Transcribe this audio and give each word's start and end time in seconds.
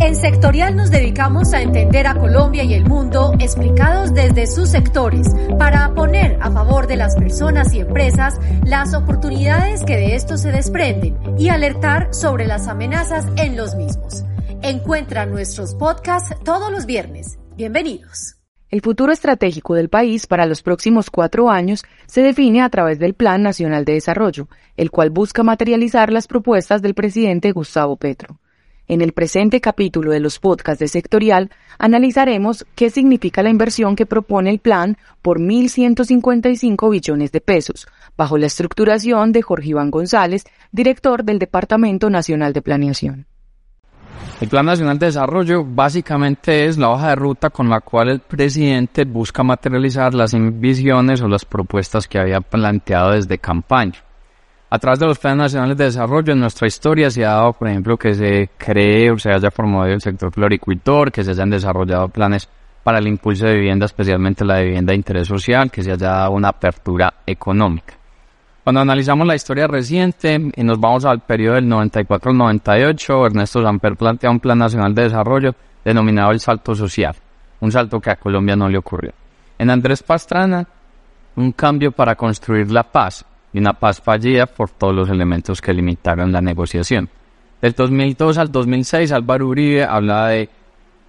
En 0.00 0.16
Sectorial 0.16 0.74
nos 0.76 0.90
dedicamos 0.90 1.52
a 1.52 1.62
entender 1.62 2.06
a 2.06 2.14
Colombia 2.14 2.64
y 2.64 2.74
el 2.74 2.84
mundo 2.84 3.32
explicados 3.38 4.12
desde 4.12 4.46
sus 4.46 4.68
sectores 4.68 5.28
para 5.58 5.94
poner 5.94 6.38
a 6.42 6.50
favor 6.50 6.86
de 6.86 6.96
las 6.96 7.14
personas 7.14 7.72
y 7.72 7.80
empresas 7.80 8.38
las 8.64 8.94
oportunidades 8.94 9.84
que 9.84 9.96
de 9.96 10.16
estos 10.16 10.42
se 10.42 10.50
desprenden 10.50 11.16
y 11.38 11.48
alertar 11.48 12.12
sobre 12.12 12.46
las 12.46 12.68
amenazas 12.68 13.26
en 13.36 13.56
los 13.56 13.74
mismos. 13.76 14.24
Encuentra 14.62 15.24
nuestros 15.24 15.74
podcasts 15.76 16.36
todos 16.44 16.70
los 16.70 16.84
viernes. 16.84 17.38
Bienvenidos. 17.56 18.41
El 18.72 18.80
futuro 18.80 19.12
estratégico 19.12 19.74
del 19.74 19.90
país 19.90 20.26
para 20.26 20.46
los 20.46 20.62
próximos 20.62 21.10
cuatro 21.10 21.50
años 21.50 21.84
se 22.06 22.22
define 22.22 22.62
a 22.62 22.70
través 22.70 22.98
del 22.98 23.12
Plan 23.12 23.42
Nacional 23.42 23.84
de 23.84 23.92
Desarrollo, 23.92 24.48
el 24.78 24.90
cual 24.90 25.10
busca 25.10 25.42
materializar 25.42 26.10
las 26.10 26.26
propuestas 26.26 26.80
del 26.80 26.94
presidente 26.94 27.52
Gustavo 27.52 27.96
Petro. 27.96 28.40
En 28.88 29.02
el 29.02 29.12
presente 29.12 29.60
capítulo 29.60 30.10
de 30.10 30.20
los 30.20 30.38
podcasts 30.38 30.78
de 30.80 30.88
Sectorial 30.88 31.50
analizaremos 31.78 32.64
qué 32.74 32.88
significa 32.88 33.42
la 33.42 33.50
inversión 33.50 33.94
que 33.94 34.06
propone 34.06 34.48
el 34.48 34.58
plan 34.58 34.96
por 35.20 35.38
1.155 35.38 36.90
billones 36.90 37.30
de 37.30 37.42
pesos, 37.42 37.86
bajo 38.16 38.38
la 38.38 38.46
estructuración 38.46 39.32
de 39.32 39.42
Jorge 39.42 39.68
Iván 39.68 39.90
González, 39.90 40.44
director 40.70 41.24
del 41.24 41.38
Departamento 41.38 42.08
Nacional 42.08 42.54
de 42.54 42.62
Planeación. 42.62 43.26
El 44.42 44.48
Plan 44.48 44.66
Nacional 44.66 44.98
de 44.98 45.06
Desarrollo 45.06 45.64
básicamente 45.64 46.64
es 46.64 46.76
la 46.76 46.90
hoja 46.90 47.10
de 47.10 47.14
ruta 47.14 47.50
con 47.50 47.70
la 47.70 47.80
cual 47.80 48.08
el 48.08 48.18
presidente 48.18 49.04
busca 49.04 49.44
materializar 49.44 50.14
las 50.14 50.34
visiones 50.34 51.22
o 51.22 51.28
las 51.28 51.44
propuestas 51.44 52.08
que 52.08 52.18
había 52.18 52.40
planteado 52.40 53.12
desde 53.12 53.38
campaña. 53.38 54.02
A 54.68 54.80
través 54.80 54.98
de 54.98 55.06
los 55.06 55.20
planes 55.20 55.38
nacionales 55.38 55.76
de 55.76 55.84
desarrollo 55.84 56.32
en 56.32 56.40
nuestra 56.40 56.66
historia 56.66 57.08
se 57.08 57.24
ha 57.24 57.34
dado, 57.34 57.52
por 57.52 57.68
ejemplo, 57.68 57.96
que 57.96 58.14
se 58.14 58.50
cree 58.58 59.12
o 59.12 59.16
se 59.16 59.30
haya 59.30 59.50
promovido 59.52 59.94
el 59.94 60.00
sector 60.00 60.32
floricultor, 60.32 61.12
que 61.12 61.22
se 61.22 61.30
hayan 61.30 61.50
desarrollado 61.50 62.08
planes 62.08 62.48
para 62.82 62.98
el 62.98 63.06
impulso 63.06 63.46
de 63.46 63.54
vivienda, 63.54 63.86
especialmente 63.86 64.44
la 64.44 64.58
vivienda 64.58 64.90
de 64.90 64.96
interés 64.96 65.28
social, 65.28 65.70
que 65.70 65.84
se 65.84 65.92
haya 65.92 66.08
dado 66.08 66.32
una 66.32 66.48
apertura 66.48 67.14
económica. 67.26 68.01
Cuando 68.64 68.80
analizamos 68.80 69.26
la 69.26 69.34
historia 69.34 69.66
reciente 69.66 70.40
y 70.54 70.62
nos 70.62 70.78
vamos 70.78 71.04
al 71.04 71.20
periodo 71.20 71.56
del 71.56 71.68
94 71.68 72.30
al 72.30 72.36
98, 72.36 73.26
Ernesto 73.26 73.60
Samper 73.60 73.96
plantea 73.96 74.30
un 74.30 74.38
plan 74.38 74.58
nacional 74.58 74.94
de 74.94 75.02
desarrollo 75.02 75.54
denominado 75.84 76.30
el 76.30 76.38
salto 76.38 76.72
social, 76.76 77.16
un 77.60 77.72
salto 77.72 78.00
que 78.00 78.10
a 78.10 78.16
Colombia 78.16 78.54
no 78.54 78.68
le 78.68 78.78
ocurrió. 78.78 79.12
En 79.58 79.68
Andrés 79.68 80.04
Pastrana, 80.04 80.64
un 81.34 81.50
cambio 81.50 81.90
para 81.90 82.14
construir 82.14 82.70
la 82.70 82.84
paz, 82.84 83.24
y 83.52 83.58
una 83.58 83.72
paz 83.72 84.00
fallida 84.00 84.46
por 84.46 84.70
todos 84.70 84.94
los 84.94 85.10
elementos 85.10 85.60
que 85.60 85.72
limitaron 85.72 86.30
la 86.30 86.40
negociación. 86.40 87.08
Del 87.60 87.72
2002 87.72 88.38
al 88.38 88.50
2006, 88.50 89.10
Álvaro 89.10 89.48
Uribe 89.48 89.84
hablaba 89.84 90.28
de 90.28 90.48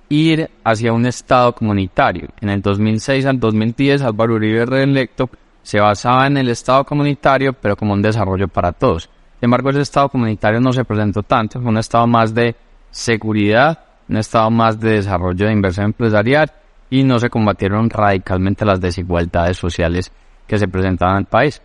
ir 0.10 0.50
hacia 0.64 0.92
un 0.92 1.06
Estado 1.06 1.54
comunitario. 1.54 2.30
En 2.42 2.50
el 2.50 2.62
2006 2.62 3.26
al 3.26 3.40
2010, 3.40 4.02
Álvaro 4.02 4.36
Uribe 4.36 4.66
reelecto 4.66 5.30
se 5.64 5.80
basaba 5.80 6.28
en 6.28 6.38
el 6.38 6.50
Estado 6.50 6.84
comunitario, 6.84 7.54
pero 7.54 7.76
como 7.76 7.94
un 7.94 8.02
desarrollo 8.02 8.48
para 8.48 8.72
todos. 8.74 9.04
Sin 9.40 9.46
embargo, 9.46 9.72
ese 9.72 9.82
Estado 9.82 10.10
comunitario 10.10 10.60
no 10.60 10.72
se 10.72 10.86
presentó 10.86 11.24
tanto, 11.24 11.60
fue 11.60 11.70
un 11.70 11.78
Estado 11.78 12.06
más 12.06 12.34
de 12.34 12.56
seguridad, 12.92 13.80
un 14.08 14.18
Estado 14.18 14.52
más 14.52 14.80
de 14.80 14.92
desarrollo 14.92 15.48
de 15.48 15.54
inversión 15.54 15.88
empresarial 15.88 16.52
y 16.90 17.04
no 17.04 17.18
se 17.18 17.30
combatieron 17.30 17.90
radicalmente 17.90 18.66
las 18.66 18.80
desigualdades 18.80 19.58
sociales 19.58 20.12
que 20.46 20.60
se 20.60 20.68
presentaban 20.68 21.18
al 21.18 21.26
país. 21.26 21.62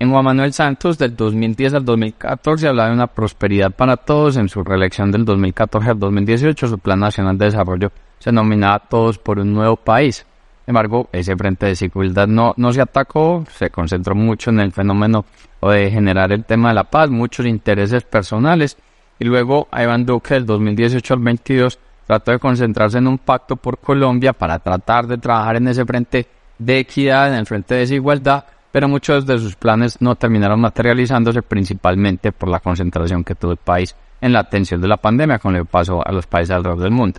En 0.00 0.12
Juan 0.12 0.24
Manuel 0.24 0.52
Santos, 0.52 0.96
del 0.96 1.16
2010 1.16 1.74
al 1.74 1.84
2014, 1.84 2.68
hablaba 2.68 2.88
de 2.88 2.94
una 2.94 3.08
prosperidad 3.08 3.72
para 3.72 3.96
todos. 3.96 4.36
En 4.36 4.48
su 4.48 4.62
reelección 4.62 5.10
del 5.10 5.24
2014 5.24 5.90
al 5.90 5.98
2018, 5.98 6.68
su 6.68 6.78
Plan 6.78 7.00
Nacional 7.00 7.36
de 7.36 7.46
Desarrollo 7.46 7.90
se 8.20 8.30
nominaba 8.30 8.78
Todos 8.78 9.18
por 9.18 9.40
un 9.40 9.52
Nuevo 9.52 9.74
País. 9.74 10.24
Embargo, 10.68 11.08
ese 11.12 11.34
frente 11.34 11.64
de 11.64 11.70
desigualdad 11.70 12.28
no, 12.28 12.52
no 12.58 12.74
se 12.74 12.82
atacó, 12.82 13.42
se 13.50 13.70
concentró 13.70 14.14
mucho 14.14 14.50
en 14.50 14.60
el 14.60 14.70
fenómeno 14.70 15.24
de 15.62 15.90
generar 15.90 16.30
el 16.30 16.44
tema 16.44 16.68
de 16.68 16.74
la 16.74 16.84
paz, 16.84 17.08
muchos 17.08 17.46
intereses 17.46 18.02
personales. 18.04 18.76
Y 19.18 19.24
luego, 19.24 19.66
Iván 19.72 20.04
Duque, 20.04 20.34
del 20.34 20.44
2018 20.44 21.14
al 21.14 21.20
2022, 21.20 21.78
trató 22.06 22.32
de 22.32 22.38
concentrarse 22.38 22.98
en 22.98 23.06
un 23.06 23.16
pacto 23.16 23.56
por 23.56 23.78
Colombia 23.78 24.34
para 24.34 24.58
tratar 24.58 25.06
de 25.06 25.16
trabajar 25.16 25.56
en 25.56 25.68
ese 25.68 25.86
frente 25.86 26.26
de 26.58 26.78
equidad, 26.80 27.32
en 27.32 27.38
el 27.38 27.46
frente 27.46 27.74
de 27.74 27.80
desigualdad 27.80 28.44
pero 28.70 28.88
muchos 28.88 29.26
de 29.26 29.38
sus 29.38 29.56
planes 29.56 30.00
no 30.00 30.14
terminaron 30.16 30.60
materializándose 30.60 31.42
principalmente 31.42 32.32
por 32.32 32.50
la 32.50 32.60
concentración 32.60 33.24
que 33.24 33.34
tuvo 33.34 33.52
el 33.52 33.56
país 33.56 33.96
en 34.20 34.32
la 34.32 34.40
atención 34.40 34.80
de 34.80 34.88
la 34.88 34.98
pandemia, 34.98 35.38
con 35.38 35.54
lo 35.54 35.64
que 35.64 35.70
pasó 35.70 36.06
a 36.06 36.12
los 36.12 36.26
países 36.26 36.54
alrededor 36.54 36.82
del 36.82 36.90
mundo. 36.90 37.18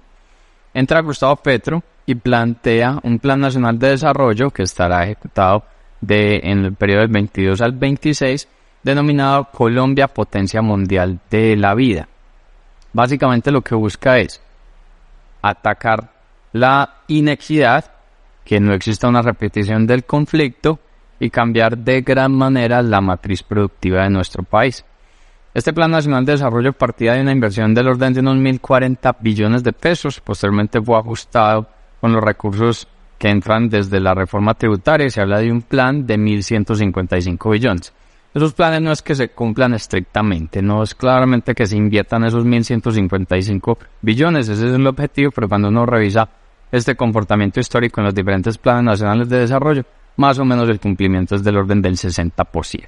Entra 0.74 1.02
Gustavo 1.02 1.38
Petro 1.38 1.81
y 2.09 2.16
plantea 2.16 3.00
un 3.03 3.20
plan 3.20 3.40
nacional 3.40 3.78
de 3.78 3.90
desarrollo 3.90 4.50
que 4.50 4.64
estará 4.64 5.03
ejecutado 5.03 5.64
en 6.02 6.66
el 6.66 6.74
periodo 6.74 7.02
del 7.02 7.09
22 7.09 7.62
al 7.62 7.74
26, 7.74 8.47
denominado 8.81 9.50
Colombia 9.52 10.08
Potencia 10.08 10.59
Mundial 10.64 11.19
de 11.30 11.56
la 11.56 11.75
Vida. 11.75 12.08
Básicamente 12.94 13.52
lo 13.52 13.62
que 13.62 13.75
busca 13.75 14.18
es 14.18 14.42
atacar 15.44 16.09
la 16.52 16.96
inequidad, 17.09 17.86
que 18.44 18.59
no 18.59 18.74
exista 18.74 19.08
una 19.08 19.22
repetición 19.22 19.86
del 19.86 20.03
conflicto 20.03 20.80
y 21.19 21.30
cambiar 21.30 21.78
de 21.78 22.02
gran 22.02 22.31
manera 22.31 22.81
la 22.81 23.02
matriz 23.02 23.44
productiva 23.44 24.02
de 24.02 24.09
nuestro 24.09 24.42
país. 24.42 24.84
Este 25.53 25.74
Plan 25.74 25.92
Nacional 25.92 26.25
de 26.25 26.31
Desarrollo 26.31 26.74
partía 26.74 27.14
de 27.14 27.22
una 27.22 27.34
inversión 27.34 27.75
del 27.75 27.88
orden 27.88 28.16
de 28.16 28.22
unos 28.22 28.38
1.040 28.38 29.16
billones 29.19 29.64
de 29.64 29.74
pesos, 29.74 30.19
posteriormente 30.19 30.81
fue 30.81 30.98
ajustado 30.98 31.69
con 32.00 32.14
los 32.14 32.24
recursos 32.24 32.88
que 33.18 33.30
entran 33.30 33.70
desde 33.70 34.00
la 34.00 34.14
reforma 34.14 34.54
tributaria 34.54 35.10
se 35.10 35.22
habla 35.22 35.40
de 35.40 35.52
un 35.52 35.62
plan 35.62 36.08
de 36.08 36.18
1.155 36.18 37.52
billones. 37.52 37.94
Esos 38.34 38.54
planes 38.54 38.82
no 38.82 38.92
es 38.92 39.02
que 39.02 39.16
se 39.16 39.30
cumplan 39.30 39.74
estrictamente, 39.74 40.62
no 40.62 40.84
es 40.84 40.94
claramente 40.94 41.56
que 41.56 41.66
se 41.66 41.76
inviertan 41.76 42.24
esos 42.24 42.46
1.155 42.46 43.78
billones, 44.02 44.48
ese 44.50 44.68
es 44.68 44.74
el 44.74 44.88
objetivo, 44.88 45.32
pero 45.32 45.50
cuando 45.50 45.68
uno 45.68 45.86
revisa 45.86 46.30
este 46.72 46.96
comportamiento 46.96 47.60
histórico 47.60 48.00
en 48.00 48.06
los 48.06 48.16
diferentes 48.16 48.58
planes 48.58 48.84
nacionales 48.84 49.30
de 49.30 49.40
desarrollo, 49.40 49.84
más 50.18 50.38
o 50.38 50.46
menos 50.46 50.70
el 50.70 50.80
cumplimiento 50.80 51.36
es 51.36 51.44
del 51.44 51.58
orden 51.58 51.81
del 51.81 51.96
60%. 51.96 52.88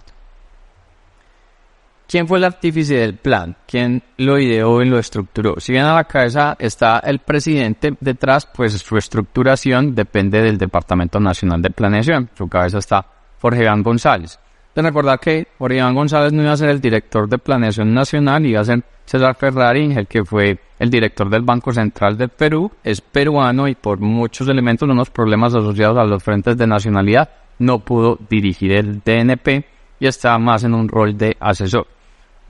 ¿Quién 2.12 2.28
fue 2.28 2.40
el 2.40 2.44
artífice 2.44 2.96
del 2.96 3.16
plan? 3.16 3.56
¿Quién 3.66 4.04
lo 4.18 4.38
ideó 4.38 4.82
y 4.82 4.90
lo 4.90 5.00
estructuró? 5.00 5.62
Si 5.62 5.72
bien 5.72 5.86
a 5.86 5.96
la 5.96 6.04
cabeza 6.04 6.58
está 6.60 7.00
el 7.00 7.20
presidente, 7.20 7.96
detrás, 8.02 8.46
pues 8.54 8.74
su 8.74 8.98
estructuración 8.98 9.96
depende 9.96 10.42
del 10.42 10.58
Departamento 10.58 11.22
Nacional 11.22 11.62
de 11.62 11.70
Planeación. 11.70 12.30
Su 12.38 12.50
cabeza 12.50 12.80
está 12.80 13.06
Jorge 13.40 13.64
Iván 13.64 13.82
González. 13.82 14.38
De 14.76 14.82
recordar 14.82 15.22
que 15.22 15.48
Jorge 15.58 15.78
Iván 15.78 15.96
González 15.96 16.34
no 16.34 16.44
iba 16.44 16.52
a 16.52 16.58
ser 16.58 16.68
el 16.68 16.82
director 16.82 17.30
de 17.30 17.38
Planeación 17.38 17.94
Nacional, 17.94 18.46
iba 18.46 18.60
a 18.60 18.66
ser 18.66 18.84
César 19.06 19.34
Ferrari, 19.36 19.94
el 19.94 20.08
que 20.08 20.26
fue 20.26 20.60
el 20.80 20.90
director 20.90 21.30
del 21.30 21.44
Banco 21.44 21.72
Central 21.72 22.18
del 22.18 22.28
Perú, 22.28 22.70
es 22.84 23.00
peruano 23.00 23.70
y 23.70 23.76
por 23.76 24.02
muchos 24.02 24.50
elementos, 24.50 24.90
unos 24.90 25.10
problemas 25.10 25.56
asociados 25.56 25.98
a 25.98 26.04
los 26.04 26.22
frentes 26.22 26.58
de 26.58 26.68
nacionalidad, 26.68 27.30
no 27.60 27.80
pudo 27.80 28.20
dirigir 28.30 28.74
el 28.74 29.00
DNP 29.00 29.64
y 29.98 30.08
está 30.08 30.38
más 30.40 30.66
en 30.66 30.74
un 30.74 30.90
rol 30.90 31.18
de 31.18 31.38
asesor. 31.40 31.88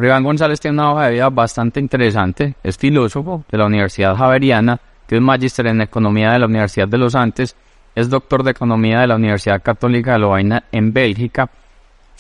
Iván 0.06 0.24
González 0.24 0.60
tiene 0.60 0.76
una 0.76 0.92
hoja 0.92 1.06
de 1.06 1.14
vida 1.14 1.30
bastante 1.30 1.80
interesante, 1.80 2.56
es 2.64 2.78
filósofo 2.78 3.44
de 3.50 3.58
la 3.58 3.66
Universidad 3.66 4.16
Javeriana, 4.16 4.80
que 5.08 5.16
es 5.16 5.22
magíster 5.22 5.68
en 5.68 5.82
Economía 5.82 6.32
de 6.32 6.40
la 6.40 6.46
Universidad 6.46 6.88
de 6.88 6.98
los 6.98 7.16
Andes, 7.16 7.56
es 7.94 8.10
doctor 8.10 8.44
de 8.44 8.52
Economía 8.52 9.00
de 9.02 9.08
la 9.08 9.16
Universidad 9.16 9.62
Católica 9.62 10.14
de 10.14 10.20
Lovaina 10.20 10.64
en 10.72 10.94
Bélgica, 10.94 11.50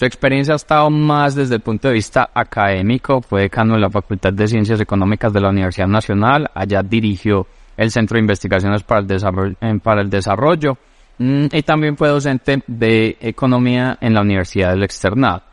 su 0.01 0.05
experiencia 0.05 0.53
ha 0.53 0.55
estado 0.55 0.89
más 0.89 1.35
desde 1.35 1.53
el 1.53 1.61
punto 1.61 1.87
de 1.87 1.93
vista 1.93 2.31
académico, 2.33 3.21
fue 3.21 3.41
decano 3.41 3.75
de 3.75 3.81
la 3.81 3.89
Facultad 3.91 4.33
de 4.33 4.47
Ciencias 4.47 4.81
Económicas 4.81 5.31
de 5.31 5.39
la 5.39 5.49
Universidad 5.49 5.87
Nacional, 5.87 6.49
allá 6.55 6.81
dirigió 6.81 7.45
el 7.77 7.91
Centro 7.91 8.15
de 8.15 8.21
Investigaciones 8.21 8.81
para 8.81 9.01
el 9.01 9.05
Desarrollo, 9.05 9.55
para 9.83 10.01
el 10.01 10.09
desarrollo 10.09 10.75
mm, 11.19 11.45
y 11.51 11.61
también 11.61 11.97
fue 11.97 12.09
docente 12.09 12.63
de 12.65 13.15
Economía 13.21 13.99
en 14.01 14.15
la 14.15 14.21
Universidad 14.21 14.71
del 14.71 14.81
Externado. 14.81 15.43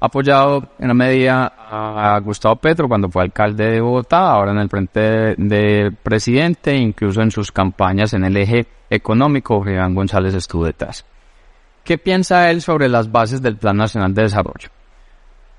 Apoyado 0.00 0.68
en 0.78 0.88
la 0.88 0.94
medida 0.94 1.52
a 1.56 2.18
Gustavo 2.20 2.56
Petro 2.56 2.88
cuando 2.88 3.08
fue 3.08 3.22
alcalde 3.22 3.72
de 3.72 3.80
Bogotá, 3.80 4.30
ahora 4.30 4.52
en 4.52 4.58
el 4.58 4.68
frente 4.68 5.34
de, 5.36 5.92
presidente, 6.02 6.76
incluso 6.76 7.22
en 7.22 7.30
sus 7.30 7.50
campañas 7.50 8.12
en 8.12 8.24
el 8.24 8.36
eje 8.36 8.66
económico, 8.90 9.62
Iván 9.68 9.94
González 9.94 10.34
estuvo 10.34 10.64
detrás. 10.64 11.04
¿Qué 11.84 11.98
piensa 11.98 12.50
él 12.50 12.62
sobre 12.62 12.88
las 12.88 13.10
bases 13.10 13.42
del 13.42 13.56
Plan 13.56 13.76
Nacional 13.76 14.14
de 14.14 14.22
Desarrollo? 14.22 14.68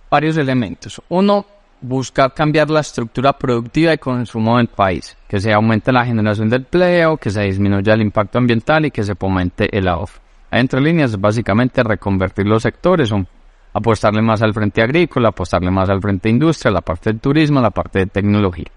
Varios 0.09 0.37
elementos. 0.37 1.01
Uno, 1.09 1.45
buscar 1.81 2.33
cambiar 2.33 2.69
la 2.69 2.81
estructura 2.81 3.33
productiva 3.33 3.93
y 3.93 3.97
consumo 3.97 4.57
del 4.57 4.67
país, 4.67 5.17
que 5.27 5.39
se 5.39 5.53
aumente 5.53 5.91
la 5.91 6.05
generación 6.05 6.49
de 6.49 6.57
empleo, 6.57 7.17
que 7.17 7.29
se 7.29 7.41
disminuya 7.41 7.93
el 7.93 8.01
impacto 8.01 8.37
ambiental 8.37 8.85
y 8.85 8.91
que 8.91 9.03
se 9.03 9.15
fomente 9.15 9.75
el 9.75 9.87
ahorro. 9.87 10.13
Entre 10.51 10.81
líneas, 10.81 11.19
básicamente 11.19 11.83
reconvertir 11.83 12.47
los 12.47 12.63
sectores, 12.63 13.11
apostarle 13.79 14.21
más 14.21 14.41
al 14.41 14.53
frente 14.53 14.81
agrícola, 14.81 15.29
apostarle 15.29 15.71
más 15.71 15.89
al 15.89 16.01
frente 16.01 16.29
industria, 16.29 16.71
la 16.71 16.81
parte 16.81 17.09
del 17.09 17.19
turismo, 17.19 17.61
la 17.61 17.71
parte 17.71 17.99
de 17.99 18.05
tecnología. 18.05 18.67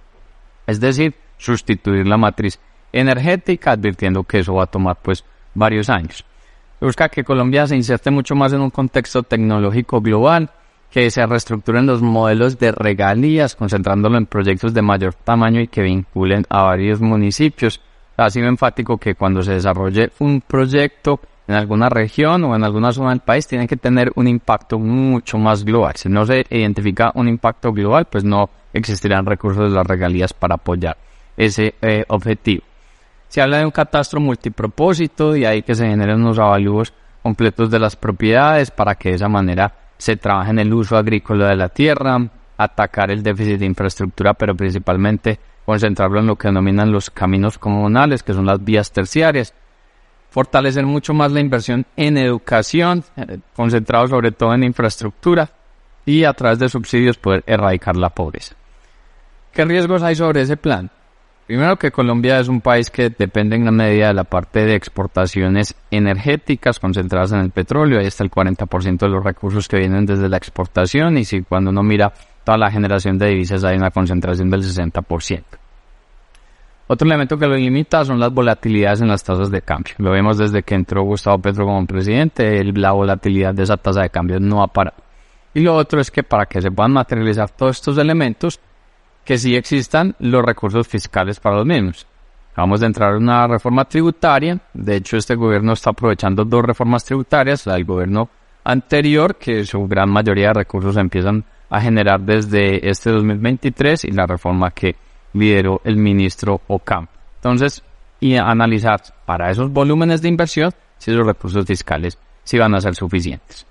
Es 0.67 0.81
decir, 0.81 1.15
sustituir 1.37 2.07
la 2.07 2.17
matriz 2.17 2.59
energética, 2.93 3.73
advirtiendo 3.73 4.25
que 4.25 4.41
eso 4.41 4.55
va 4.55 4.65
a 4.65 4.67
tomar 4.67 4.97
pues 5.03 5.25
varios 5.55 5.91
años. 5.91 6.25
Busca 6.81 7.09
que 7.09 7.25
Colombia 7.25 7.67
se 7.67 7.77
inserte 7.77 8.11
mucho 8.11 8.35
más 8.35 8.53
en 8.53 8.61
un 8.61 8.71
contexto 8.71 9.23
tecnológico 9.23 10.01
global, 10.01 10.51
que 10.91 11.11
se 11.11 11.25
reestructuren 11.25 11.87
los 11.87 12.03
modelos 12.03 12.59
de 12.59 12.71
regalías, 12.71 13.57
concentrándolo 13.57 14.19
en 14.19 14.27
proyectos 14.27 14.75
de 14.75 14.83
mayor 14.83 15.15
tamaño 15.15 15.61
y 15.61 15.69
que 15.69 15.83
vinculen 15.83 16.45
a 16.51 16.63
varios 16.63 17.01
municipios. 17.01 17.81
Ha 18.17 18.29
sido 18.29 18.47
enfático 18.49 18.99
que 18.99 19.15
cuando 19.15 19.43
se 19.43 19.53
desarrolle 19.53 20.11
un 20.19 20.43
proyecto 20.43 21.19
en 21.53 21.59
alguna 21.59 21.89
región 21.89 22.45
o 22.45 22.57
en 22.57 22.65
alguna 22.65 22.93
zona 22.93 23.11
del 23.11 23.21
país 23.21 23.47
tiene 23.47 23.69
que 23.69 23.77
tener 23.77 24.11
un 24.15 24.27
impacto 24.27 24.79
mucho 24.79 25.37
más 25.39 25.65
global. 25.65 25.95
Si 25.97 26.09
no 26.09 26.25
se 26.25 26.47
identifica 26.51 27.13
un 27.15 27.29
impacto 27.29 27.73
global, 27.73 28.07
pues 28.07 28.25
no 28.25 28.49
existirán 28.73 29.27
recursos 29.27 29.71
de 29.71 29.77
las 29.77 29.87
regalías 29.87 30.33
para 30.33 30.55
apoyar 30.55 30.97
ese 31.37 31.75
eh, 31.83 32.05
objetivo. 32.09 32.63
Se 33.29 33.43
habla 33.43 33.59
de 33.59 33.67
un 33.67 33.71
catastro 33.71 34.19
multipropósito 34.21 35.37
y 35.37 35.45
ahí 35.45 35.63
que 35.63 35.75
se 35.75 35.87
generen 35.87 36.21
unos 36.23 36.39
avalúos 36.39 36.93
completos 37.23 37.71
de 37.71 37.79
las 37.79 37.97
propiedades 37.97 38.71
para 38.71 38.95
que 38.95 39.11
de 39.11 39.17
esa 39.17 39.29
manera 39.29 39.75
se 39.99 40.17
trabaje 40.17 40.51
en 40.51 40.59
el 40.59 40.73
uso 40.73 40.97
agrícola 40.97 41.49
de 41.49 41.57
la 41.57 41.69
tierra, 41.69 42.19
atacar 42.57 43.11
el 43.11 43.23
déficit 43.23 43.59
de 43.59 43.67
infraestructura, 43.67 44.35
pero 44.35 44.55
principalmente 44.55 45.39
concentrarlo 45.65 46.21
en 46.21 46.27
lo 46.27 46.37
que 46.37 46.49
denominan 46.49 46.91
los 46.91 47.11
caminos 47.11 47.59
comunales, 47.59 48.23
que 48.23 48.33
son 48.33 48.47
las 48.47 48.63
vías 48.65 48.91
terciarias, 48.91 49.55
fortalecer 50.33 50.87
mucho 50.87 51.13
más 51.13 51.31
la 51.31 51.41
inversión 51.41 51.85
en 51.95 52.17
educación, 52.17 53.05
eh, 53.17 53.39
concentrado 53.55 54.09
sobre 54.09 54.33
todo 54.33 54.55
en 54.55 54.65
infraestructura 54.65 55.51
y 56.07 56.25
a 56.25 56.33
través 56.33 56.59
de 56.59 56.71
subsidios 56.71 57.19
poder 57.19 57.45
erradicar 57.47 57.97
la 57.97 58.09
pobreza. 58.09 58.57
¿Qué 59.53 59.65
riesgos 59.67 60.03
hay 60.03 60.17
sobre 60.17 60.41
ese 60.41 60.57
plan? 60.57 60.91
Primero 61.47 61.77
que 61.77 61.91
Colombia 61.91 62.41
es 62.41 62.49
un 62.49 62.63
país 62.63 62.89
que 62.89 63.11
depende 63.11 63.57
en 63.57 63.63
gran 63.65 63.77
medida 63.77 64.09
de 64.09 64.15
la 64.15 64.25
parte 64.25 64.65
de 64.65 64.75
exportaciones 64.75 65.75
energéticas 65.91 66.81
concentradas 66.81 67.33
en 67.33 67.41
el 67.41 67.51
petróleo, 67.51 68.01
ahí 68.01 68.07
está 68.07 68.25
el 68.25 68.31
40% 68.31 68.99
de 68.99 69.09
los 69.09 69.23
recursos 69.23 69.69
que 69.69 69.77
vienen 69.77 70.07
desde 70.07 70.31
la 70.31 70.39
exportación 70.39 71.19
y 71.19 71.27
si 71.27 71.43
cuando 71.43 71.71
uno 71.71 71.83
mira 71.83 72.15
toda 72.43 72.57
la 72.57 72.71
generación 72.71 73.19
de 73.19 73.29
divisas 73.29 73.65
hay 73.65 73.77
una 73.77 73.91
concentración 73.91 74.49
del 74.49 74.63
60%. 74.63 75.43
Otro 76.89 77.07
elemento 77.07 77.39
que 77.39 77.47
lo 77.47 77.57
limita 77.57 78.05
son 78.05 78.19
las 78.19 78.33
volatilidades 78.33 79.01
en 79.01 79.09
las 79.09 79.23
tasas 79.25 79.51
de 79.51 79.63
cambio. 79.63 79.95
Lo 79.99 80.11
vemos 80.11 80.37
desde 80.37 80.63
que 80.63 80.75
entró 80.75 81.05
Gustavo 81.05 81.39
Petro 81.39 81.65
como 81.65 81.87
presidente, 81.87 82.63
la 82.65 82.93
volatilidad 82.93 83.55
de 83.55 83.63
esa 83.63 83.77
tasa 83.77 84.03
de 84.03 84.11
cambio 84.11 84.41
no 84.41 84.63
ha 84.63 84.67
parado. 84.67 84.97
Y 85.55 85.61
lo 85.61 85.75
otro 85.77 86.01
es 86.01 86.11
que 86.11 86.23
para 86.23 86.47
que 86.47 86.61
se 86.61 86.71
puedan 86.71 86.93
materializar 86.93 87.51
todos 87.51 87.77
estos 87.77 87.99
elementos, 87.99 88.61
que 89.25 89.39
sí 89.39 89.55
existan 89.55 90.15
los 90.19 90.45
recursos 90.45 90.89
fiscales 90.89 91.39
para 91.39 91.57
los 91.57 91.67
mismos. 91.67 92.07
Vamos 92.57 92.83
a 92.83 92.87
entrar 92.87 93.15
en 93.15 93.23
una 93.23 93.47
reforma 93.47 93.85
tributaria. 93.85 94.59
De 94.75 94.97
hecho, 94.97 95.17
este 95.17 95.35
gobierno 95.35 95.73
está 95.73 95.91
aprovechando 95.91 96.45
dos 96.45 96.63
reformas 96.63 97.05
tributarias, 97.05 97.67
la 97.67 97.75
del 97.75 97.85
gobierno 97.85 98.29
anterior, 98.65 99.37
que 99.37 99.65
su 99.65 99.87
gran 99.87 100.11
mayoría 100.11 100.49
de 100.49 100.55
recursos 100.55 100.97
empiezan 100.97 101.45
a 101.71 101.81
generar 101.81 102.21
desde 102.21 102.87
este 102.89 103.11
2023 103.11 104.05
y 104.05 104.11
la 104.11 104.27
reforma 104.27 104.71
que 104.71 104.97
lideró 105.33 105.81
el 105.85 105.97
ministro 105.97 106.61
Ocampo. 106.69 107.13
Entonces, 107.37 107.83
y 108.21 108.37
analizar 108.37 109.03
para 109.27 109.51
esos 109.51 109.73
volúmenes 109.73 110.23
de 110.23 110.29
inversión 110.29 110.73
si 110.99 111.11
los 111.11 111.27
recursos 111.27 111.67
fiscales 111.67 112.17
si 112.45 112.59
van 112.59 112.75
a 112.75 112.81
ser 112.81 112.95
suficientes. 112.95 113.67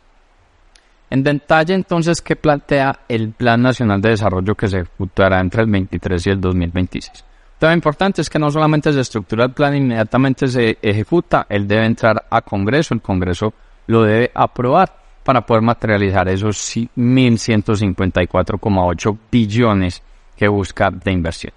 En 1.09 1.23
detalle, 1.23 1.73
entonces, 1.73 2.21
¿qué 2.21 2.35
plantea 2.37 3.01
el 3.09 3.31
Plan 3.31 3.61
Nacional 3.61 4.01
de 4.01 4.11
Desarrollo 4.11 4.55
que 4.55 4.69
se 4.69 4.79
ejecutará 4.79 5.41
entre 5.41 5.63
el 5.63 5.69
23 5.69 6.27
y 6.27 6.29
el 6.29 6.39
2026? 6.39 7.25
Lo 7.59 7.71
importante 7.71 8.21
es 8.21 8.29
que 8.29 8.39
no 8.39 8.49
solamente 8.49 8.91
se 8.91 9.01
estructura 9.01 9.45
el 9.45 9.51
plan, 9.51 9.75
inmediatamente 9.75 10.47
se 10.47 10.79
ejecuta, 10.81 11.45
él 11.47 11.67
debe 11.67 11.85
entrar 11.85 12.25
a 12.29 12.41
Congreso, 12.41 12.93
el 12.93 13.01
Congreso 13.01 13.53
lo 13.87 14.03
debe 14.03 14.31
aprobar 14.33 15.01
para 15.23 15.45
poder 15.45 15.61
materializar 15.61 16.27
esos 16.29 16.57
1.154,8 16.75 19.17
billones 19.29 20.01
que 20.41 20.47
busca 20.47 20.89
de 20.89 21.11
inversión. 21.11 21.53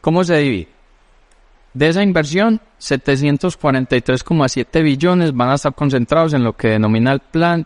¿Cómo 0.00 0.24
se 0.24 0.36
divide? 0.38 0.66
De 1.72 1.86
esa 1.86 2.02
inversión, 2.02 2.60
743,7 2.80 4.82
billones 4.82 5.32
van 5.32 5.50
a 5.50 5.54
estar 5.54 5.72
concentrados 5.72 6.34
en 6.34 6.42
lo 6.42 6.56
que 6.56 6.70
denomina 6.70 7.12
el 7.12 7.20
plan 7.20 7.64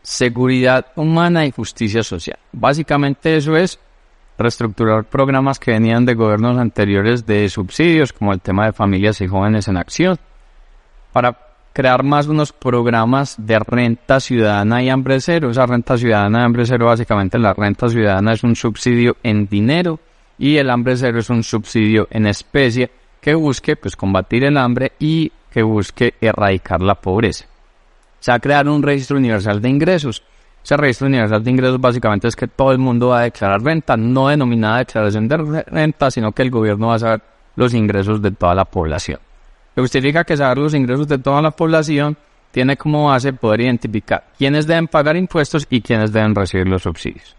seguridad 0.00 0.86
humana 0.94 1.46
y 1.46 1.50
justicia 1.50 2.04
social. 2.04 2.38
Básicamente 2.52 3.36
eso 3.36 3.56
es 3.56 3.80
reestructurar 4.38 5.02
programas 5.02 5.58
que 5.58 5.72
venían 5.72 6.06
de 6.06 6.14
gobiernos 6.14 6.58
anteriores 6.58 7.26
de 7.26 7.48
subsidios, 7.48 8.12
como 8.12 8.32
el 8.32 8.40
tema 8.40 8.66
de 8.66 8.72
familias 8.72 9.20
y 9.20 9.26
jóvenes 9.26 9.66
en 9.66 9.78
acción, 9.78 10.16
para 11.12 11.47
crear 11.72 12.02
más 12.02 12.26
unos 12.26 12.52
programas 12.52 13.36
de 13.38 13.58
renta 13.58 14.20
ciudadana 14.20 14.82
y 14.82 14.90
hambre 14.90 15.20
cero. 15.20 15.50
Esa 15.50 15.66
renta 15.66 15.96
ciudadana 15.96 16.40
y 16.40 16.44
hambre 16.44 16.66
cero, 16.66 16.86
básicamente 16.86 17.38
la 17.38 17.54
renta 17.54 17.88
ciudadana 17.88 18.32
es 18.32 18.42
un 18.42 18.56
subsidio 18.56 19.16
en 19.22 19.46
dinero 19.46 20.00
y 20.38 20.56
el 20.56 20.70
hambre 20.70 20.96
cero 20.96 21.18
es 21.18 21.30
un 21.30 21.42
subsidio 21.42 22.08
en 22.10 22.26
especie 22.26 22.90
que 23.20 23.34
busque 23.34 23.76
pues 23.76 23.96
combatir 23.96 24.44
el 24.44 24.56
hambre 24.56 24.92
y 24.98 25.32
que 25.50 25.62
busque 25.62 26.14
erradicar 26.20 26.80
la 26.80 26.94
pobreza. 26.94 27.46
Se 28.20 28.30
va 28.30 28.36
a 28.36 28.40
crear 28.40 28.68
un 28.68 28.82
registro 28.82 29.16
universal 29.16 29.60
de 29.60 29.68
ingresos. 29.68 30.22
Ese 30.62 30.76
registro 30.76 31.06
universal 31.06 31.42
de 31.42 31.50
ingresos 31.50 31.80
básicamente 31.80 32.28
es 32.28 32.36
que 32.36 32.48
todo 32.48 32.72
el 32.72 32.78
mundo 32.78 33.08
va 33.08 33.20
a 33.20 33.22
declarar 33.22 33.62
renta, 33.62 33.96
no 33.96 34.28
denominada 34.28 34.78
declaración 34.78 35.28
de 35.28 35.62
renta, 35.62 36.10
sino 36.10 36.32
que 36.32 36.42
el 36.42 36.50
gobierno 36.50 36.88
va 36.88 36.96
a 36.96 36.98
saber 36.98 37.22
los 37.56 37.74
ingresos 37.74 38.20
de 38.20 38.30
toda 38.32 38.54
la 38.54 38.64
población. 38.64 39.18
Lo 39.74 39.82
que 39.82 39.82
justifica 39.82 40.24
que 40.24 40.36
saber 40.36 40.58
los 40.58 40.74
ingresos 40.74 41.08
de 41.08 41.18
toda 41.18 41.42
la 41.42 41.50
población 41.50 42.16
tiene 42.50 42.76
como 42.76 43.08
base 43.08 43.32
poder 43.32 43.62
identificar 43.62 44.24
quiénes 44.36 44.66
deben 44.66 44.88
pagar 44.88 45.16
impuestos 45.16 45.66
y 45.70 45.80
quiénes 45.80 46.12
deben 46.12 46.34
recibir 46.34 46.66
los 46.66 46.82
subsidios. 46.82 47.36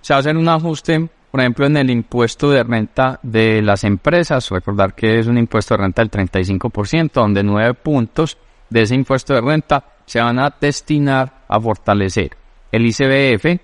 Se 0.00 0.14
hacer 0.14 0.36
un 0.36 0.48
ajuste 0.48 1.08
por 1.30 1.40
ejemplo, 1.40 1.66
en 1.66 1.76
el 1.76 1.90
impuesto 1.90 2.50
de 2.50 2.64
renta 2.64 3.20
de 3.22 3.62
las 3.62 3.84
empresas, 3.84 4.50
recordar 4.50 4.94
que 4.94 5.20
es 5.20 5.28
un 5.28 5.38
impuesto 5.38 5.74
de 5.74 5.82
renta 5.82 6.02
del 6.02 6.10
35%, 6.10 7.12
donde 7.12 7.44
nueve 7.44 7.74
puntos 7.74 8.36
de 8.68 8.82
ese 8.82 8.96
impuesto 8.96 9.34
de 9.34 9.40
renta 9.40 9.84
se 10.06 10.20
van 10.20 10.40
a 10.40 10.52
destinar 10.60 11.44
a 11.46 11.60
fortalecer 11.60 12.36
el 12.72 12.84
ICBF, 12.84 13.60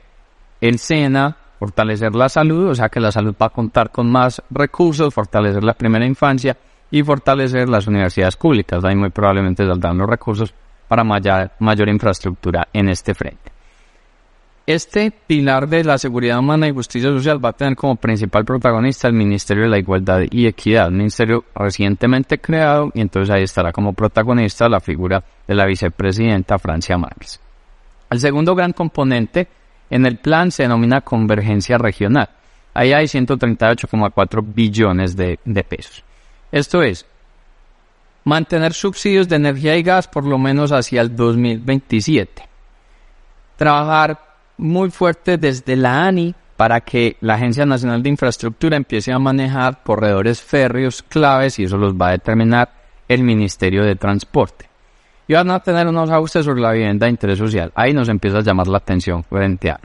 el 0.61 0.79
SENA, 0.79 1.37
fortalecer 1.59 2.15
la 2.15 2.29
salud, 2.29 2.69
o 2.69 2.75
sea 2.75 2.89
que 2.89 3.01
la 3.01 3.11
salud 3.11 3.35
va 3.41 3.47
a 3.47 3.51
contar 3.51 3.91
con 3.91 4.11
más 4.11 4.41
recursos, 4.51 5.13
fortalecer 5.13 5.65
la 5.65 5.75
primera 5.75 6.07
infancia 6.07 6.57
y 6.91 7.03
fortalecer 7.03 7.69
las 7.69 7.87
universidades 7.87 8.37
públicas. 8.37 8.85
Ahí 8.85 8.97
muy 8.97 9.11
probablemente 9.11 9.67
saldrán 9.67 9.99
los 9.99 10.09
recursos 10.09 10.55
para 10.89 11.05
mayor, 11.05 11.89
infraestructura 11.89 12.69
en 12.73 12.89
este 12.89 13.15
frente. 13.15 13.53
Este 14.67 15.13
pilar 15.13 15.69
de 15.69 15.85
la 15.85 15.97
seguridad 15.97 16.41
humana 16.41 16.67
y 16.67 16.73
justicia 16.73 17.09
social 17.11 17.45
va 17.45 17.51
a 17.51 17.53
tener 17.53 17.77
como 17.77 17.95
principal 17.95 18.45
protagonista 18.45 19.07
el 19.07 19.15
Ministerio 19.15 19.65
de 19.65 19.69
la 19.69 19.79
Igualdad 19.79 20.23
y 20.29 20.47
Equidad, 20.47 20.89
un 20.89 20.97
ministerio 20.97 21.45
recientemente 21.55 22.39
creado 22.39 22.91
y 22.93 23.01
entonces 23.01 23.33
ahí 23.33 23.45
estará 23.45 23.71
como 23.71 23.93
protagonista 23.93 24.69
la 24.69 24.81
figura 24.81 25.23
de 25.47 25.55
la 25.55 25.67
vicepresidenta 25.67 26.59
Francia 26.59 26.99
Márquez. 26.99 27.41
El 28.11 28.19
segundo 28.19 28.57
gran 28.57 28.73
componente 28.73 29.47
en 29.89 30.05
el 30.05 30.17
plan 30.19 30.51
se 30.51 30.65
denomina 30.65 31.01
convergencia 31.01 31.79
regional. 31.79 32.29
Ahí 32.75 32.93
hay 32.93 33.07
138,4 33.07 34.45
billones 34.53 35.17
de 35.17 35.65
pesos. 35.69 36.05
Esto 36.53 36.83
es, 36.83 37.07
mantener 38.25 38.73
subsidios 38.73 39.29
de 39.29 39.37
energía 39.37 39.77
y 39.77 39.83
gas 39.83 40.09
por 40.09 40.25
lo 40.25 40.39
menos 40.39 40.73
hacia 40.73 41.01
el 41.01 41.15
2027. 41.15 42.43
Trabajar 43.57 44.21
muy 44.59 44.91
fuerte 44.91 45.39
desde 45.39 45.77
la 45.77 46.07
ANI 46.07 46.35
para 46.57 46.81
que 46.81 47.17
la 47.21 47.35
Agencia 47.35 47.67
Nacional 47.67 48.03
de 48.03 48.09
Infraestructura 48.09 48.77
empiece 48.77 49.13
a 49.13 49.19
manejar 49.19 49.83
corredores 49.83 50.41
férreos 50.41 51.03
claves 51.03 51.59
y 51.59 51.65
eso 51.65 51.77
los 51.77 51.95
va 51.95 52.09
a 52.09 52.13
determinar 52.13 52.71
el 53.09 53.23
Ministerio 53.23 53.85
de 53.85 53.97
Transporte. 53.97 54.67
y 55.29 55.35
van 55.35 55.51
a 55.51 55.59
tener 55.59 55.89
unos 55.89 56.09
ajustes 56.09 56.45
sobre 56.45 56.61
la 56.61 56.71
vivienda 56.71 57.07
de 57.07 57.11
interés 57.11 57.39
social. 57.39 57.73
Ahí 57.75 57.93
nos 57.93 58.09
empieza 58.09 58.39
a 58.39 58.43
llamar 58.43 58.69
la 58.69 58.79
atención 58.79 59.25
frente 59.25 59.71
a. 59.71 59.81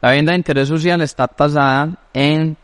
La 0.00 0.10
vivienda 0.10 0.30
de 0.30 0.38
interés 0.38 0.68
social 0.68 1.00
está 1.02 1.26
tasada 1.26 1.98
en 2.12 2.56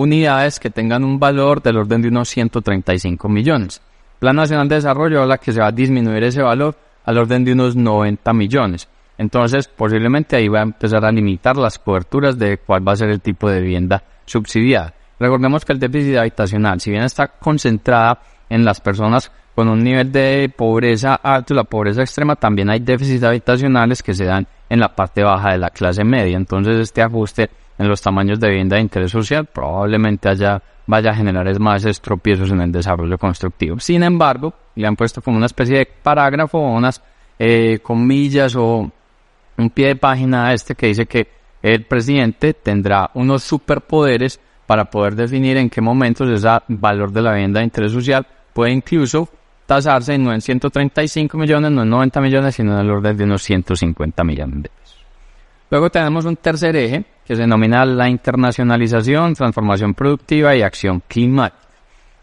unidades 0.00 0.58
que 0.58 0.70
tengan 0.70 1.04
un 1.04 1.18
valor 1.18 1.62
del 1.62 1.76
orden 1.76 2.00
de 2.00 2.08
unos 2.08 2.28
135 2.30 3.28
millones. 3.28 3.82
Plan 4.18 4.36
Nacional 4.36 4.68
de 4.68 4.76
Desarrollo 4.76 5.22
habla 5.22 5.38
que 5.38 5.52
se 5.52 5.60
va 5.60 5.66
a 5.66 5.72
disminuir 5.72 6.24
ese 6.24 6.42
valor 6.42 6.74
al 7.04 7.18
orden 7.18 7.44
de 7.44 7.52
unos 7.52 7.76
90 7.76 8.32
millones. 8.32 8.88
Entonces, 9.18 9.68
posiblemente 9.68 10.36
ahí 10.36 10.48
va 10.48 10.60
a 10.60 10.62
empezar 10.62 11.04
a 11.04 11.12
limitar 11.12 11.56
las 11.56 11.78
coberturas 11.78 12.38
de 12.38 12.56
cuál 12.58 12.86
va 12.86 12.92
a 12.92 12.96
ser 12.96 13.10
el 13.10 13.20
tipo 13.20 13.50
de 13.50 13.60
vivienda 13.60 14.02
subsidiada. 14.24 14.94
Recordemos 15.18 15.66
que 15.66 15.74
el 15.74 15.78
déficit 15.78 16.16
habitacional, 16.16 16.80
si 16.80 16.90
bien 16.90 17.02
está 17.02 17.28
concentrada 17.28 18.20
en 18.48 18.64
las 18.64 18.80
personas 18.80 19.30
con 19.54 19.68
un 19.68 19.84
nivel 19.84 20.10
de 20.10 20.50
pobreza 20.56 21.16
alto, 21.16 21.52
la 21.52 21.64
pobreza 21.64 22.00
extrema, 22.00 22.36
también 22.36 22.70
hay 22.70 22.80
déficits 22.80 23.22
habitacionales 23.22 24.02
que 24.02 24.14
se 24.14 24.24
dan 24.24 24.46
en 24.70 24.80
la 24.80 24.94
parte 24.94 25.22
baja 25.22 25.50
de 25.50 25.58
la 25.58 25.68
clase 25.68 26.04
media. 26.04 26.38
Entonces 26.38 26.76
este 26.76 27.02
ajuste 27.02 27.50
en 27.80 27.88
los 27.88 28.02
tamaños 28.02 28.38
de 28.38 28.50
vivienda 28.50 28.76
de 28.76 28.82
interés 28.82 29.10
social 29.10 29.46
probablemente 29.46 30.28
haya, 30.28 30.62
vaya 30.86 31.12
a 31.12 31.14
generar 31.14 31.58
más 31.58 31.82
estropiezos 31.86 32.50
en 32.50 32.60
el 32.60 32.70
desarrollo 32.70 33.16
constructivo. 33.16 33.80
Sin 33.80 34.02
embargo, 34.02 34.52
le 34.74 34.86
han 34.86 34.96
puesto 34.96 35.22
como 35.22 35.38
una 35.38 35.46
especie 35.46 35.78
de 35.78 35.86
parágrafo 35.86 36.58
o 36.58 36.76
unas 36.76 37.02
eh, 37.38 37.78
comillas 37.82 38.54
o 38.54 38.90
un 39.56 39.70
pie 39.70 39.88
de 39.88 39.96
página 39.96 40.48
a 40.48 40.52
este 40.52 40.74
que 40.74 40.88
dice 40.88 41.06
que 41.06 41.26
el 41.62 41.86
presidente 41.86 42.52
tendrá 42.52 43.10
unos 43.14 43.44
superpoderes 43.44 44.38
para 44.66 44.84
poder 44.84 45.14
definir 45.14 45.56
en 45.56 45.70
qué 45.70 45.80
momentos 45.80 46.28
ese 46.28 46.48
valor 46.68 47.10
de 47.12 47.22
la 47.22 47.32
vivienda 47.32 47.60
de 47.60 47.64
interés 47.64 47.92
social 47.92 48.26
puede 48.52 48.72
incluso 48.72 49.26
tasarse 49.64 50.18
no 50.18 50.34
en 50.34 50.42
135 50.42 51.38
millones, 51.38 51.70
no 51.70 51.82
en 51.82 51.88
90 51.88 52.20
millones, 52.20 52.54
sino 52.54 52.74
en 52.74 52.80
el 52.80 52.90
orden 52.90 53.16
de 53.16 53.24
unos 53.24 53.42
150 53.42 54.22
millones 54.22 54.64
de 54.64 54.68
pesos. 54.68 54.99
Luego 55.70 55.90
tenemos 55.90 56.24
un 56.24 56.36
tercer 56.36 56.76
eje 56.76 57.04
que 57.24 57.36
se 57.36 57.42
denomina 57.42 57.84
la 57.84 58.08
internacionalización, 58.08 59.34
transformación 59.34 59.94
productiva 59.94 60.54
y 60.56 60.62
acción 60.62 61.02
climática. 61.06 61.68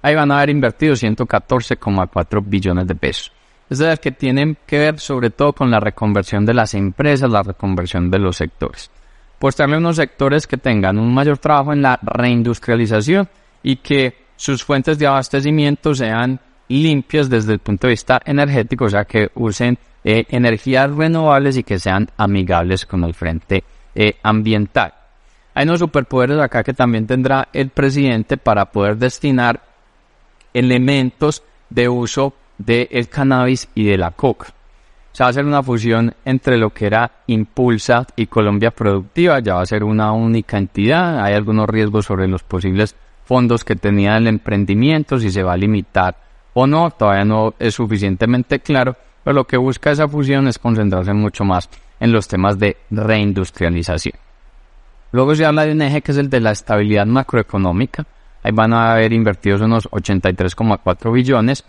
Ahí 0.01 0.15
van 0.15 0.31
a 0.31 0.37
haber 0.37 0.49
invertido 0.49 0.93
114,4 0.93 2.43
billones 2.45 2.87
de 2.87 2.95
pesos. 2.95 3.31
Es 3.69 3.79
decir, 3.79 3.99
que 3.99 4.11
tienen 4.11 4.57
que 4.65 4.79
ver 4.79 4.99
sobre 4.99 5.29
todo 5.29 5.53
con 5.53 5.71
la 5.71 5.79
reconversión 5.79 6.45
de 6.45 6.53
las 6.53 6.73
empresas, 6.73 7.29
la 7.29 7.43
reconversión 7.43 8.11
de 8.11 8.19
los 8.19 8.37
sectores 8.37 8.91
pues 9.39 9.55
también 9.55 9.79
unos 9.79 9.97
sectores 9.97 10.47
que 10.47 10.57
tengan 10.57 10.97
un 10.97 11.13
mayor 11.13 11.37
trabajo 11.37 11.73
en 11.73 11.81
la 11.81 11.99
reindustrialización 12.01 13.29
y 13.63 13.77
que 13.77 14.15
sus 14.35 14.63
fuentes 14.63 14.97
de 14.97 15.07
abastecimiento 15.07 15.93
sean 15.93 16.39
limpias 16.67 17.29
desde 17.29 17.53
el 17.53 17.59
punto 17.59 17.87
de 17.87 17.91
vista 17.91 18.21
energético, 18.25 18.85
o 18.85 18.89
sea, 18.89 19.05
que 19.05 19.29
usen 19.35 19.77
eh, 20.09 20.25
energías 20.29 20.89
renovables 20.89 21.57
y 21.57 21.63
que 21.63 21.79
sean 21.79 22.07
amigables 22.15 22.85
con 22.85 23.03
el 23.03 23.13
frente 23.13 23.65
eh, 23.93 24.15
ambiental. 24.23 24.93
Hay 25.53 25.65
unos 25.65 25.81
superpoderes 25.81 26.39
acá 26.39 26.63
que 26.63 26.73
también 26.73 27.05
tendrá 27.05 27.49
el 27.51 27.71
presidente 27.71 28.37
para 28.37 28.67
poder 28.67 28.95
destinar 28.95 29.61
elementos 30.53 31.43
de 31.69 31.89
uso 31.89 32.33
del 32.57 33.09
cannabis 33.09 33.67
y 33.75 33.83
de 33.83 33.97
la 33.97 34.11
coca. 34.11 34.47
Se 35.11 35.23
va 35.23 35.27
a 35.27 35.31
hacer 35.31 35.43
una 35.43 35.61
fusión 35.61 36.15
entre 36.23 36.57
lo 36.57 36.69
que 36.69 36.85
era 36.85 37.11
Impulsa 37.27 38.07
y 38.15 38.27
Colombia 38.27 38.71
Productiva, 38.71 39.41
ya 39.41 39.55
va 39.55 39.63
a 39.63 39.65
ser 39.65 39.83
una 39.83 40.13
única 40.13 40.57
entidad, 40.57 41.21
hay 41.21 41.33
algunos 41.33 41.67
riesgos 41.67 42.05
sobre 42.05 42.29
los 42.29 42.43
posibles 42.43 42.95
fondos 43.25 43.65
que 43.65 43.75
tenía 43.75 44.15
el 44.15 44.27
emprendimiento, 44.27 45.19
si 45.19 45.31
se 45.31 45.43
va 45.43 45.51
a 45.51 45.57
limitar 45.57 46.15
o 46.53 46.65
no, 46.65 46.91
todavía 46.91 47.25
no 47.25 47.55
es 47.59 47.75
suficientemente 47.75 48.61
claro, 48.61 48.95
pero 49.27 49.35
lo 49.35 49.43
que 49.43 49.57
busca 49.57 49.91
esa 49.91 50.07
fusión 50.07 50.47
es 50.47 50.57
concentrarse 50.57 51.11
mucho 51.11 51.43
más 51.43 51.69
en 51.99 52.13
los 52.13 52.29
temas 52.29 52.57
de 52.57 52.77
reindustrialización. 52.89 54.13
Luego 55.11 55.35
se 55.35 55.43
habla 55.43 55.65
de 55.65 55.73
un 55.73 55.81
eje 55.81 56.01
que 56.01 56.13
es 56.13 56.17
el 56.17 56.29
de 56.29 56.39
la 56.39 56.51
estabilidad 56.51 57.05
macroeconómica, 57.05 58.05
ahí 58.41 58.53
van 58.53 58.71
a 58.71 58.93
haber 58.93 59.11
invertidos 59.11 59.59
unos 59.59 59.89
83,4 59.89 61.11
billones, 61.11 61.65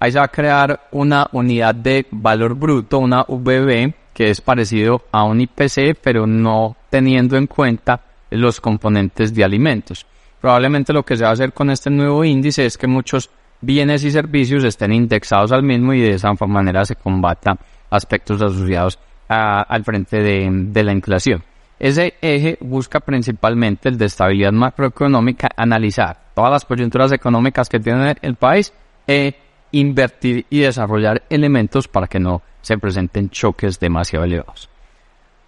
ahí 0.00 0.12
se 0.12 0.18
va 0.18 0.26
a 0.26 0.28
crear 0.28 0.88
una 0.90 1.26
unidad 1.32 1.74
de 1.74 2.04
valor 2.10 2.56
bruto, 2.56 2.98
una 2.98 3.22
VB, 3.22 3.94
que 4.12 4.28
es 4.28 4.42
parecido 4.42 5.06
a 5.12 5.24
un 5.24 5.40
IPC, 5.40 5.96
pero 5.98 6.26
no 6.26 6.76
teniendo 6.90 7.38
en 7.38 7.46
cuenta 7.46 8.02
los 8.28 8.60
componentes 8.60 9.34
de 9.34 9.42
alimentos. 9.42 10.04
Probablemente 10.42 10.92
lo 10.92 11.04
que 11.06 11.16
se 11.16 11.24
va 11.24 11.30
a 11.30 11.32
hacer 11.32 11.54
con 11.54 11.70
este 11.70 11.88
nuevo 11.88 12.22
índice 12.22 12.66
es 12.66 12.76
que 12.76 12.86
muchos 12.86 13.30
bienes 13.62 14.04
y 14.04 14.10
servicios 14.10 14.64
estén 14.64 14.92
indexados 14.92 15.52
al 15.52 15.62
mismo 15.62 15.94
y 15.94 16.00
de 16.00 16.14
esa 16.14 16.32
manera 16.46 16.84
se 16.84 16.96
combata 16.96 17.56
aspectos 17.88 18.42
asociados 18.42 18.98
al 19.28 19.84
frente 19.84 20.20
de, 20.20 20.84
la 20.84 20.92
inflación. 20.92 21.42
Ese 21.78 22.14
eje 22.20 22.58
busca 22.60 23.00
principalmente 23.00 23.88
el 23.88 23.96
de 23.96 24.06
estabilidad 24.06 24.52
macroeconómica, 24.52 25.48
analizar 25.56 26.18
todas 26.34 26.50
las 26.50 26.64
coyunturas 26.64 27.12
económicas 27.12 27.68
que 27.68 27.80
tiene 27.80 28.14
el 28.20 28.36
país 28.36 28.72
e 29.06 29.34
invertir 29.72 30.46
y 30.50 30.60
desarrollar 30.60 31.22
elementos 31.30 31.88
para 31.88 32.06
que 32.06 32.20
no 32.20 32.42
se 32.60 32.78
presenten 32.78 33.30
choques 33.30 33.80
demasiado 33.80 34.24
elevados. 34.24 34.68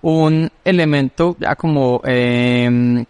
Un 0.03 0.51
elemento, 0.65 1.37
ya 1.39 1.55
como 1.57 2.01
em, 2.05 3.05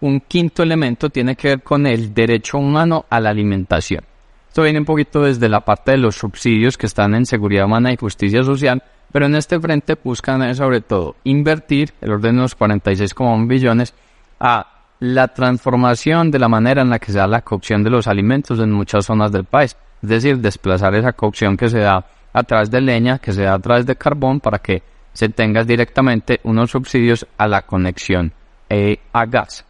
un 0.00 0.20
quinto 0.20 0.62
elemento, 0.62 1.10
tiene 1.10 1.36
que 1.36 1.48
ver 1.48 1.62
con 1.62 1.86
el 1.86 2.14
derecho 2.14 2.58
humano 2.58 3.06
a 3.10 3.18
la 3.20 3.30
alimentación. 3.30 4.04
Esto 4.52 4.64
viene 4.64 4.80
un 4.80 4.84
poquito 4.84 5.22
desde 5.22 5.48
la 5.48 5.60
parte 5.62 5.92
de 5.92 5.96
los 5.96 6.16
subsidios 6.16 6.76
que 6.76 6.84
están 6.84 7.14
en 7.14 7.24
seguridad 7.24 7.64
humana 7.64 7.90
y 7.90 7.96
justicia 7.96 8.42
social, 8.42 8.82
pero 9.10 9.24
en 9.24 9.34
este 9.34 9.58
frente 9.58 9.96
buscan 10.04 10.42
eh, 10.42 10.54
sobre 10.54 10.82
todo 10.82 11.16
invertir 11.24 11.94
el 12.02 12.10
orden 12.10 12.34
de 12.34 12.40
unos 12.40 12.58
46,1 12.58 13.48
billones 13.48 13.94
a 14.38 14.66
la 15.00 15.28
transformación 15.28 16.30
de 16.30 16.38
la 16.38 16.50
manera 16.50 16.82
en 16.82 16.90
la 16.90 16.98
que 16.98 17.12
se 17.12 17.16
da 17.16 17.26
la 17.26 17.40
cocción 17.40 17.82
de 17.82 17.88
los 17.88 18.06
alimentos 18.06 18.60
en 18.60 18.70
muchas 18.70 19.06
zonas 19.06 19.32
del 19.32 19.44
país 19.44 19.74
es 20.02 20.08
decir, 20.10 20.36
desplazar 20.36 20.94
esa 20.96 21.14
cocción 21.14 21.56
que 21.56 21.70
se 21.70 21.78
da 21.78 22.04
a 22.30 22.42
través 22.42 22.70
de 22.70 22.82
leña, 22.82 23.20
que 23.20 23.32
se 23.32 23.44
da 23.44 23.54
a 23.54 23.58
través 23.58 23.86
de 23.86 23.96
carbón, 23.96 24.38
para 24.38 24.58
que 24.58 24.82
se 25.14 25.30
tenga 25.30 25.64
directamente 25.64 26.40
unos 26.42 26.72
subsidios 26.72 27.26
a 27.38 27.48
la 27.48 27.62
conexión 27.62 28.34
eh, 28.68 28.98
a 29.14 29.24
gas. 29.24 29.64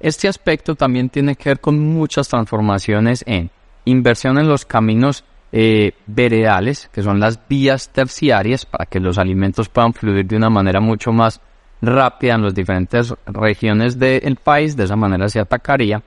Este 0.00 0.26
aspecto 0.26 0.74
también 0.74 1.10
tiene 1.10 1.36
que 1.36 1.50
ver 1.50 1.60
con 1.60 1.78
muchas 1.78 2.28
transformaciones 2.28 3.22
en 3.26 3.50
inversión 3.84 4.38
en 4.38 4.48
los 4.48 4.64
caminos 4.64 5.24
eh, 5.52 5.92
veredales, 6.06 6.88
que 6.92 7.02
son 7.02 7.20
las 7.20 7.38
vías 7.48 7.90
terciarias, 7.90 8.64
para 8.64 8.86
que 8.86 9.00
los 9.00 9.18
alimentos 9.18 9.68
puedan 9.68 9.92
fluir 9.92 10.26
de 10.26 10.36
una 10.36 10.50
manera 10.50 10.80
mucho 10.80 11.12
más 11.12 11.40
rápida 11.82 12.34
en 12.34 12.42
las 12.42 12.54
diferentes 12.54 13.12
regiones 13.26 13.98
del 13.98 14.36
país, 14.36 14.76
de 14.76 14.84
esa 14.84 14.96
manera 14.96 15.28
se 15.28 15.40
atacaría. 15.40 16.02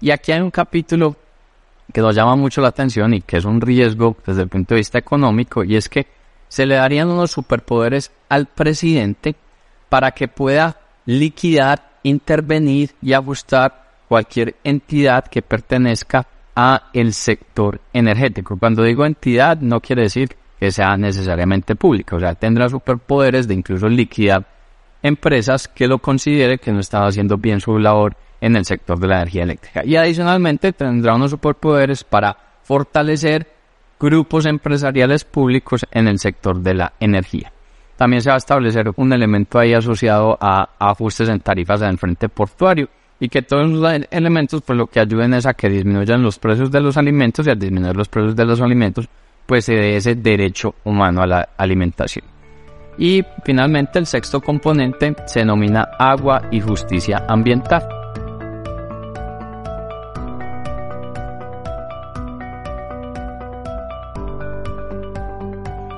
Y 0.00 0.10
aquí 0.10 0.32
hay 0.32 0.40
un 0.40 0.50
capítulo 0.50 1.16
que 1.92 2.00
nos 2.00 2.14
llama 2.14 2.36
mucho 2.36 2.60
la 2.60 2.68
atención 2.68 3.14
y 3.14 3.20
que 3.22 3.38
es 3.38 3.44
un 3.44 3.60
riesgo 3.60 4.16
desde 4.26 4.42
el 4.42 4.48
punto 4.48 4.74
de 4.74 4.80
vista 4.80 4.98
económico 4.98 5.64
y 5.64 5.76
es 5.76 5.88
que 5.88 6.06
se 6.48 6.66
le 6.66 6.76
darían 6.76 7.08
unos 7.08 7.30
superpoderes 7.30 8.10
al 8.28 8.46
presidente 8.46 9.34
para 9.88 10.12
que 10.12 10.28
pueda 10.28 10.78
liquidar, 11.06 11.90
intervenir 12.02 12.90
y 13.02 13.12
ajustar 13.12 13.88
cualquier 14.08 14.56
entidad 14.64 15.26
que 15.26 15.42
pertenezca 15.42 16.26
el 16.92 17.12
sector 17.12 17.80
energético. 17.92 18.56
Cuando 18.56 18.82
digo 18.82 19.04
entidad 19.04 19.58
no 19.60 19.80
quiere 19.80 20.02
decir 20.02 20.36
que 20.58 20.70
sea 20.70 20.96
necesariamente 20.96 21.74
pública, 21.74 22.16
o 22.16 22.20
sea, 22.20 22.34
tendrá 22.34 22.68
superpoderes 22.68 23.48
de 23.48 23.54
incluso 23.54 23.88
liquidar 23.88 24.46
empresas 25.02 25.68
que 25.68 25.86
lo 25.86 25.98
considere 25.98 26.58
que 26.58 26.72
no 26.72 26.80
estaba 26.80 27.06
haciendo 27.06 27.38
bien 27.38 27.60
su 27.60 27.78
labor 27.78 28.16
en 28.40 28.56
el 28.56 28.64
sector 28.64 28.98
de 28.98 29.08
la 29.08 29.16
energía 29.16 29.44
eléctrica. 29.44 29.84
Y 29.84 29.96
adicionalmente 29.96 30.72
tendrá 30.72 31.14
unos 31.14 31.30
superpoderes 31.30 32.04
para 32.04 32.36
fortalecer 32.62 33.46
grupos 33.98 34.46
empresariales 34.46 35.24
públicos 35.24 35.86
en 35.90 36.08
el 36.08 36.18
sector 36.18 36.60
de 36.60 36.74
la 36.74 36.92
energía. 37.00 37.52
También 37.96 38.22
se 38.22 38.30
va 38.30 38.36
a 38.36 38.38
establecer 38.38 38.90
un 38.96 39.12
elemento 39.12 39.58
ahí 39.58 39.74
asociado 39.74 40.38
a, 40.40 40.70
ajustes 40.78 41.28
en 41.28 41.40
tarifas 41.40 41.82
en 41.82 41.88
el 41.88 41.98
frente 41.98 42.28
portuario 42.30 42.88
y 43.20 43.28
que 43.28 43.42
todos 43.42 43.70
los 43.70 43.92
elementos 44.10 44.62
pues 44.62 44.76
lo 44.76 44.86
que 44.86 44.98
ayuden 44.98 45.34
es 45.34 45.46
a 45.46 45.54
que 45.54 45.68
disminuyan 45.68 46.22
los 46.22 46.38
precios 46.38 46.70
de 46.70 46.80
los 46.80 46.96
alimentos 46.96 47.46
y 47.46 47.50
al 47.50 47.58
disminuir 47.58 47.94
los 47.94 48.08
precios 48.08 48.34
de 48.34 48.46
los 48.46 48.60
alimentos 48.60 49.08
pues 49.46 49.66
se 49.66 49.74
dé 49.74 49.96
ese 49.96 50.14
derecho 50.14 50.74
humano 50.84 51.22
a 51.22 51.26
la 51.26 51.48
alimentación. 51.56 52.24
Y 52.96 53.24
finalmente 53.44 53.98
el 53.98 54.06
sexto 54.06 54.40
componente 54.40 55.14
se 55.26 55.40
denomina 55.40 55.88
agua 55.98 56.42
y 56.50 56.60
justicia 56.60 57.24
ambiental. 57.28 57.82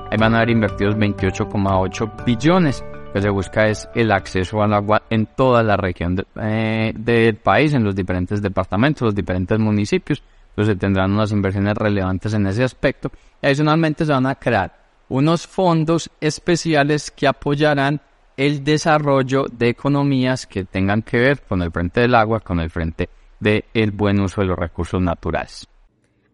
Ahí 0.09 0.17
van 0.17 0.33
a 0.33 0.37
haber 0.37 0.49
invertidos 0.51 0.95
28,8 0.95 2.25
billones. 2.25 2.83
Que 3.13 3.21
se 3.21 3.29
busca 3.29 3.67
es 3.67 3.87
el 3.93 4.11
acceso 4.11 4.63
al 4.63 4.73
agua 4.73 5.03
en 5.09 5.27
toda 5.27 5.61
la 5.61 5.77
región 5.77 6.25
eh, 6.41 6.93
del 6.97 7.35
país, 7.35 7.73
en 7.73 7.83
los 7.83 7.95
diferentes 7.95 8.41
departamentos, 8.41 9.03
los 9.03 9.15
diferentes 9.15 9.59
municipios, 9.59 10.23
Entonces 10.49 10.73
se 10.73 10.79
tendrán 10.79 11.11
unas 11.11 11.31
inversiones 11.31 11.75
relevantes 11.75 12.33
en 12.33 12.47
ese 12.47 12.63
aspecto. 12.63 13.11
Y 13.39 13.45
adicionalmente 13.45 14.03
se 14.05 14.11
van 14.11 14.25
a 14.25 14.35
crear 14.35 14.75
unos 15.09 15.45
fondos 15.45 16.09
especiales 16.19 17.11
que 17.11 17.27
apoyarán 17.27 18.01
el 18.35 18.63
desarrollo 18.63 19.45
de 19.51 19.69
economías 19.69 20.47
que 20.47 20.65
tengan 20.65 21.03
que 21.03 21.19
ver 21.19 21.41
con 21.41 21.61
el 21.61 21.71
frente 21.71 22.01
del 22.01 22.15
agua, 22.15 22.39
con 22.39 22.59
el 22.59 22.71
frente 22.71 23.09
del 23.39 23.91
buen 23.91 24.19
uso 24.21 24.41
de 24.41 24.47
los 24.47 24.57
recursos 24.57 25.01
naturales. 25.01 25.67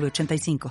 85 0.00 0.58